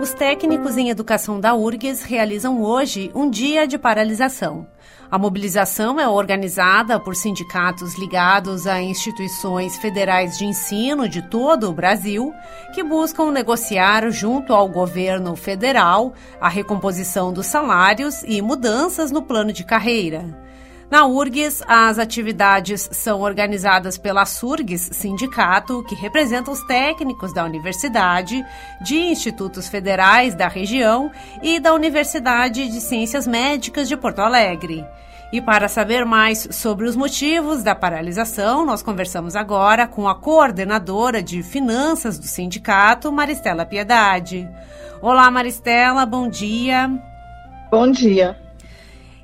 [0.00, 4.64] Os técnicos em educação da URGS realizam hoje um dia de paralisação.
[5.10, 11.72] A mobilização é organizada por sindicatos ligados a instituições federais de ensino de todo o
[11.72, 12.32] Brasil
[12.72, 19.52] que buscam negociar junto ao governo federal a recomposição dos salários e mudanças no plano
[19.52, 20.47] de carreira.
[20.90, 28.42] Na URGS, as atividades são organizadas pela SURGS, sindicato que representa os técnicos da universidade,
[28.80, 31.10] de institutos federais da região
[31.42, 34.82] e da Universidade de Ciências Médicas de Porto Alegre.
[35.30, 41.22] E para saber mais sobre os motivos da paralisação, nós conversamos agora com a coordenadora
[41.22, 44.48] de finanças do sindicato, Maristela Piedade.
[45.02, 46.90] Olá, Maristela, bom dia.
[47.70, 48.47] Bom dia.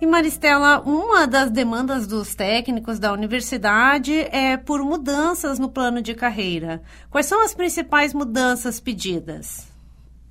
[0.00, 6.14] E Maristela, uma das demandas dos técnicos da universidade é por mudanças no plano de
[6.14, 6.80] carreira.
[7.10, 9.66] Quais são as principais mudanças pedidas?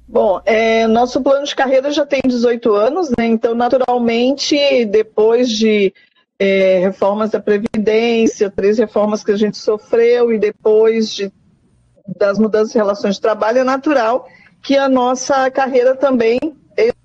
[0.08, 3.26] Bom, é, nosso plano de carreira já tem 18 anos, né?
[3.26, 5.94] Então, naturalmente, depois de
[6.40, 11.30] é, reformas da Previdência, três reformas que a gente sofreu, e depois de,
[12.18, 14.30] das mudanças em relações de trabalho, é natural
[14.64, 16.40] que a nossa carreira também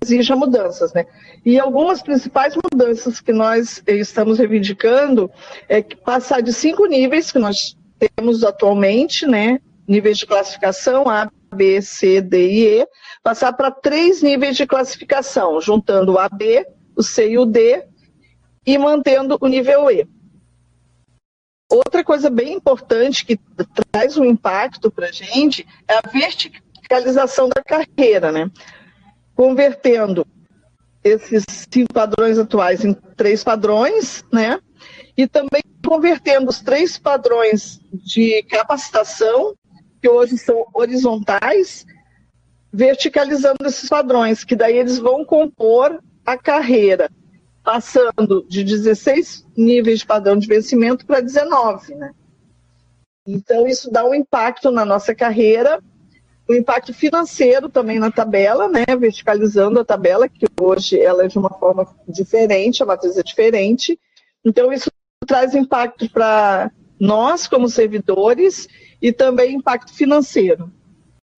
[0.03, 1.05] exija mudanças, né?
[1.45, 5.31] E algumas principais mudanças que nós estamos reivindicando
[5.67, 7.75] é que passar de cinco níveis que nós
[8.15, 9.59] temos atualmente, né?
[9.87, 12.87] Níveis de classificação A, B, C, D e E,
[13.23, 16.65] passar para três níveis de classificação, juntando o A, B,
[16.95, 17.83] o C e o D
[18.65, 20.07] e mantendo o nível E.
[21.69, 23.39] Outra coisa bem importante que
[23.91, 28.49] traz um impacto para a gente é a verticalização da carreira, né?
[29.35, 30.25] Convertendo
[31.03, 34.59] esses cinco padrões atuais em três padrões, né?
[35.17, 39.53] E também convertendo os três padrões de capacitação,
[40.01, 41.85] que hoje são horizontais,
[42.71, 47.09] verticalizando esses padrões, que daí eles vão compor a carreira,
[47.63, 52.11] passando de 16 níveis de padrão de vencimento para 19, né?
[53.25, 55.81] Então, isso dá um impacto na nossa carreira
[56.53, 61.37] o impacto financeiro também na tabela, né, verticalizando a tabela, que hoje ela é de
[61.37, 63.99] uma forma diferente, a matriz é diferente.
[64.45, 64.89] Então, isso
[65.25, 68.67] traz impacto para nós, como servidores,
[69.01, 70.71] e também impacto financeiro.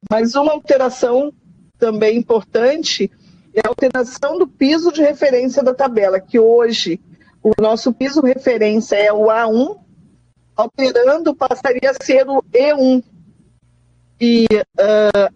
[0.09, 1.33] Mas uma alteração
[1.77, 3.11] também importante
[3.53, 6.99] é a alteração do piso de referência da tabela, que hoje
[7.41, 9.77] o nosso piso referência é o A1,
[10.55, 13.03] alterando passaria a ser o E1,
[14.19, 14.45] e
[14.79, 15.33] uh,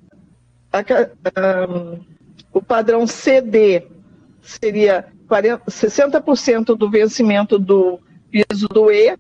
[0.72, 2.00] a, uh,
[2.54, 3.88] o padrão CD
[4.42, 8.00] seria 40, 60% do vencimento do
[8.32, 9.18] piso do E,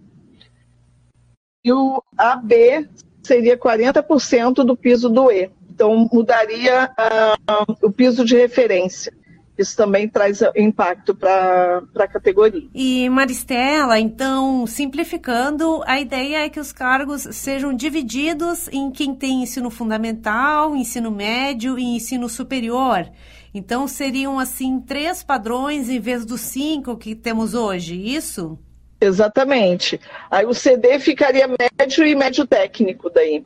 [1.64, 2.88] e o AB
[3.22, 5.52] seria 40% do piso do E.
[5.70, 9.14] Então, mudaria uh, o piso de referência
[9.60, 12.68] isso também traz impacto para a categoria.
[12.74, 19.44] E Maristela, então, simplificando, a ideia é que os cargos sejam divididos em quem tem
[19.44, 23.10] ensino fundamental, ensino médio e ensino superior.
[23.54, 28.58] Então, seriam, assim, três padrões em vez dos cinco que temos hoje, isso?
[29.02, 30.00] Exatamente.
[30.30, 33.44] Aí o CD ficaria médio e médio técnico daí.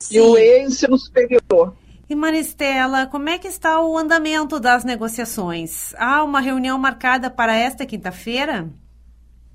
[0.00, 0.16] Sim.
[0.16, 1.74] E o E, ensino superior.
[2.08, 5.94] E Maristela, como é que está o andamento das negociações?
[5.96, 8.66] Há uma reunião marcada para esta quinta-feira?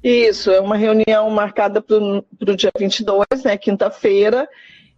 [0.03, 4.47] Isso, é uma reunião marcada para o dia 22, né, quinta-feira,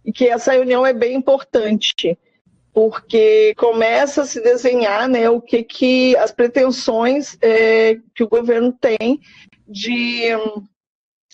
[0.04, 2.18] e que essa reunião é bem importante,
[2.74, 8.70] porque começa a se desenhar né, o que, que as pretensões é, que o governo
[8.70, 9.18] tem
[9.66, 10.28] de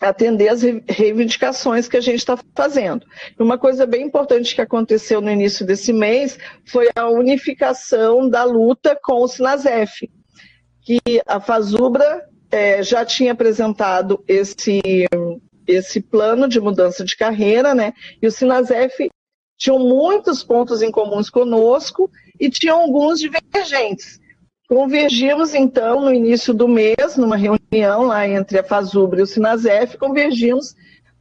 [0.01, 3.07] atender as reivindicações que a gente está fazendo.
[3.39, 8.99] Uma coisa bem importante que aconteceu no início desse mês foi a unificação da luta
[9.03, 10.11] com o Sinasef,
[10.81, 14.81] que a Fazubra é, já tinha apresentado esse,
[15.67, 17.93] esse plano de mudança de carreira, né?
[18.21, 19.09] E o Sinasef
[19.57, 22.11] tinham muitos pontos em comuns conosco
[22.41, 24.21] e tinham alguns divergentes.
[24.73, 29.99] Convergimos, então, no início do mês, numa reunião lá entre a FASUBRA e o Sinasef,
[29.99, 30.75] convergimos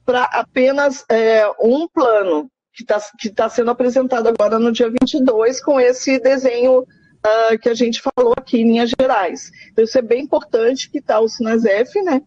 [0.05, 3.01] para apenas é, um plano, que está
[3.35, 8.33] tá sendo apresentado agora no dia 22, com esse desenho uh, que a gente falou
[8.37, 9.51] aqui em linhas gerais.
[9.69, 12.21] Então, isso é bem importante que está o Sinasef né,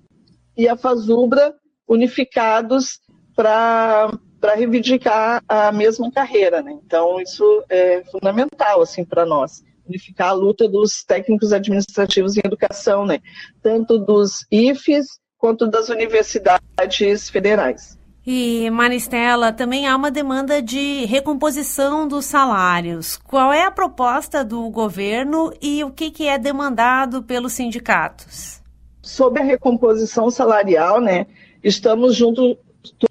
[0.55, 1.55] e a FASUBRA
[1.89, 3.01] unificados
[3.35, 6.61] para para reivindicar a mesma carreira.
[6.61, 6.79] Né?
[6.85, 13.05] Então, isso é fundamental assim, para nós unificar a luta dos técnicos administrativos em educação,
[13.05, 13.21] né?
[13.63, 15.07] tanto dos IFES
[15.39, 17.99] quanto das universidades federais.
[18.27, 23.19] E, Maristela, também há uma demanda de recomposição dos salários.
[23.19, 28.63] Qual é a proposta do governo e o que, que é demandado pelos sindicatos?
[29.03, 31.27] Sobre a recomposição salarial, né,
[31.63, 32.57] estamos juntos,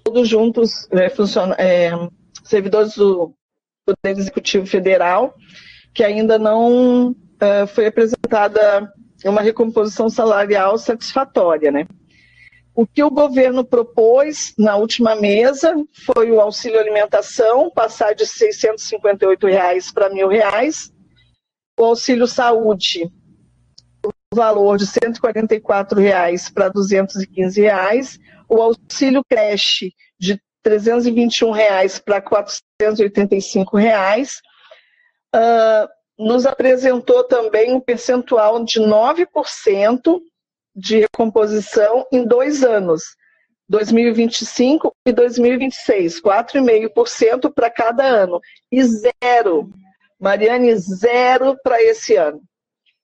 [0.02, 1.06] todos juntos, né,
[1.58, 1.92] é,
[2.42, 3.32] servidores do
[3.86, 5.36] Poder Executivo Federal,
[5.94, 8.92] que ainda não é, foi apresentada
[9.24, 11.86] uma recomposição salarial satisfatória, né?
[12.74, 15.74] O que o governo propôs na última mesa
[16.12, 20.90] foi o auxílio alimentação passar de 658 reais para R$ 1.000,
[21.78, 23.08] o auxílio saúde
[24.04, 28.18] o valor de 144 reais para 215 reais,
[28.48, 34.40] o auxílio creche de 321 reais para 485 reais.
[35.34, 40.20] Uh, nos apresentou também um percentual de 9%
[40.74, 43.16] de recomposição em dois anos,
[43.68, 48.40] 2025 e 2026, 4,5% para cada ano,
[48.70, 49.70] e zero,
[50.20, 52.40] Mariane, zero para esse ano.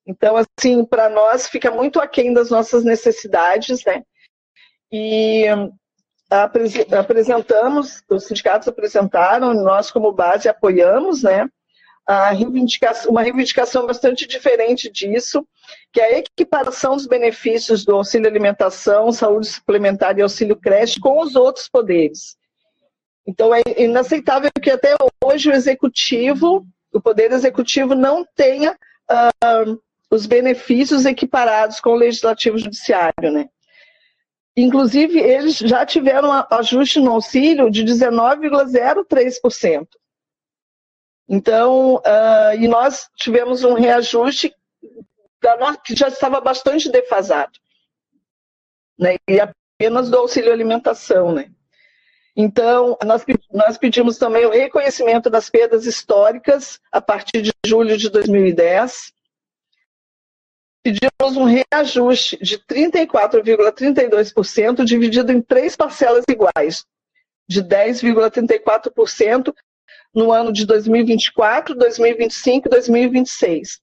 [0.06, 4.02] Então, assim, para nós fica muito aquém das nossas necessidades, né?
[4.92, 5.44] E
[6.98, 11.48] apresentamos, os sindicatos apresentaram, nós como base apoiamos, né?
[12.08, 15.46] Reivindicação, uma reivindicação bastante diferente disso,
[15.92, 21.20] que é a equiparação dos benefícios do auxílio alimentação, saúde suplementar e auxílio creche com
[21.20, 22.36] os outros poderes.
[23.26, 29.80] Então é inaceitável que até hoje o executivo, o poder executivo não tenha uh,
[30.10, 33.48] os benefícios equiparados com o legislativo judiciário, né?
[34.56, 39.86] Inclusive, eles já tiveram ajuste no auxílio de 19,03%.
[41.32, 44.52] Então, uh, e nós tivemos um reajuste
[45.84, 47.52] que já estava bastante defasado,
[48.98, 49.14] né?
[49.28, 51.52] E apenas do auxílio alimentação, né?
[52.34, 58.10] Então, nós, nós pedimos também o reconhecimento das perdas históricas a partir de julho de
[58.10, 59.12] 2010.
[60.82, 66.84] Pedimos um reajuste de 34,32%, dividido em três parcelas iguais,
[67.48, 69.54] de 10,34%
[70.14, 73.80] no ano de 2024, 2025 e 2026.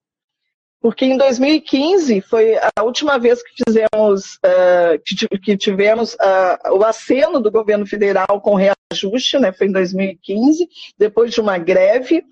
[0.79, 7.39] Porque em 2015 foi a última vez que fizemos, uh, que, tivemos uh, o aceno
[7.39, 9.51] do governo federal com reajuste, né?
[9.51, 12.23] Foi em 2015, depois de uma greve.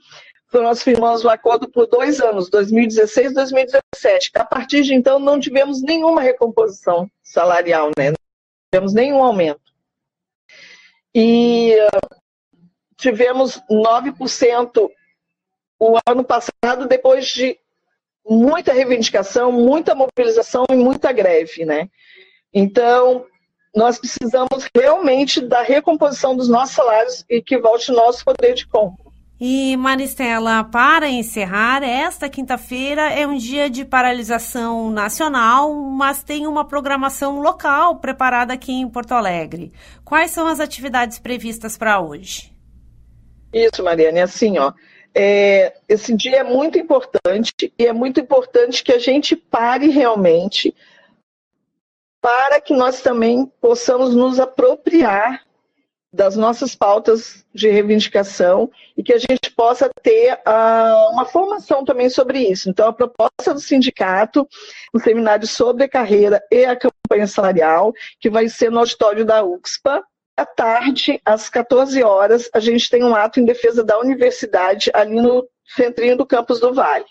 [0.53, 4.31] Nós firmamos um acordo por dois anos, 2016 e 2017.
[4.35, 8.11] A partir de então, não tivemos nenhuma recomposição salarial, né?
[8.11, 8.17] Não
[8.71, 9.59] tivemos nenhum aumento.
[11.13, 11.75] E
[12.97, 14.89] tivemos 9%
[15.79, 17.57] o ano passado, depois de
[18.27, 21.89] muita reivindicação, muita mobilização e muita greve, né?
[22.53, 23.25] Então,
[23.75, 28.65] nós precisamos realmente da recomposição dos nossos salários e que volte o nosso poder de
[28.67, 29.05] compra.
[29.37, 36.63] E Maristela, para encerrar, esta quinta-feira é um dia de paralisação nacional, mas tem uma
[36.63, 39.73] programação local preparada aqui em Porto Alegre.
[40.05, 42.54] Quais são as atividades previstas para hoje?
[43.55, 44.73] Isso, Mariane, assim, ó.
[45.17, 50.75] É, esse dia é muito importante e é muito importante que a gente pare realmente
[52.21, 55.45] para que nós também possamos nos apropriar
[56.11, 62.09] das nossas pautas de reivindicação e que a gente possa ter uh, uma formação também
[62.09, 62.69] sobre isso.
[62.69, 64.45] Então, a proposta do sindicato,
[64.93, 69.43] um seminário sobre a carreira e a campanha salarial, que vai ser no auditório da
[69.43, 70.03] UXPA,
[70.37, 75.21] à tarde, às 14 horas, a gente tem um ato em defesa da universidade ali
[75.21, 77.05] no centrinho do campus do Vale.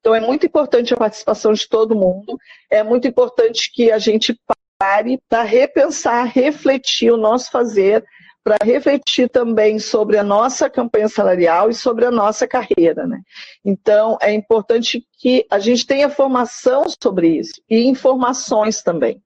[0.00, 2.38] Então é muito importante a participação de todo mundo,
[2.70, 4.38] é muito importante que a gente
[4.78, 8.04] pare para repensar, refletir o nosso fazer,
[8.42, 13.06] para refletir também sobre a nossa campanha salarial e sobre a nossa carreira.
[13.06, 13.20] Né?
[13.64, 19.23] Então, é importante que a gente tenha formação sobre isso e informações também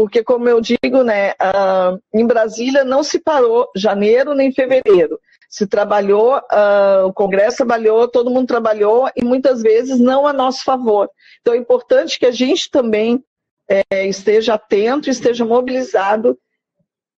[0.00, 5.20] porque, como eu digo, né, uh, em Brasília não se parou janeiro nem fevereiro.
[5.46, 10.64] Se trabalhou, uh, o Congresso trabalhou, todo mundo trabalhou e muitas vezes não a nosso
[10.64, 11.10] favor.
[11.42, 13.22] Então é importante que a gente também
[13.68, 16.38] é, esteja atento, esteja mobilizado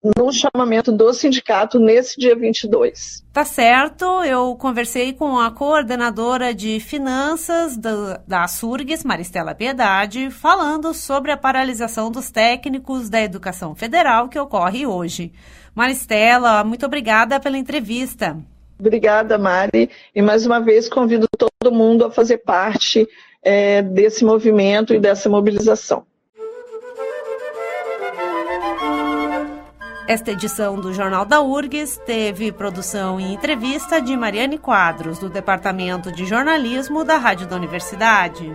[0.04, 3.24] no chamamento do sindicato nesse dia 22.
[3.32, 10.94] Tá certo, eu conversei com a coordenadora de finanças da, da Surgues, Maristela Piedade, falando
[10.94, 15.32] sobre a paralisação dos técnicos da educação federal que ocorre hoje.
[15.76, 18.38] Maristela, muito obrigada pela entrevista.
[18.80, 19.92] Obrigada, Mari.
[20.16, 23.08] E mais uma vez convido todo mundo a fazer parte
[23.44, 26.04] é, desse movimento e dessa mobilização.
[30.08, 36.12] Esta edição do Jornal da URGS teve produção e entrevista de Mariane Quadros, do Departamento
[36.12, 38.52] de Jornalismo da Rádio da Universidade.